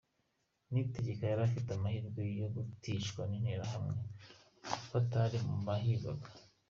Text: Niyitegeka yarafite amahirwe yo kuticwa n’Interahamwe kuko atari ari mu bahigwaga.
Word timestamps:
Niyitegeka 0.69 1.23
yarafite 1.27 1.69
amahirwe 1.73 2.21
yo 2.41 2.47
kuticwa 2.53 3.21
n’Interahamwe 3.27 3.99
kuko 4.71 4.91
atari 5.01 5.27
ari 5.37 5.39
mu 5.47 5.57
bahigwaga. 5.67 6.27